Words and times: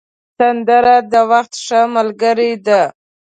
سندره 0.37 0.95
د 1.11 1.15
وخت 1.31 1.53
ښه 1.65 1.81
ملګرې 1.95 2.51
ده 2.67 2.81